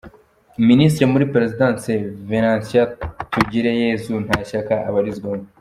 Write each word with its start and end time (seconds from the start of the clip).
Minisitiri 0.67 1.11
muri 1.13 1.29
Perezidansi, 1.33 1.91
Venantia 2.29 2.83
Tugireyezu 3.31 4.13
Nta 4.25 4.37
shyaka 4.49 4.73
abarizwamo. 4.89 5.45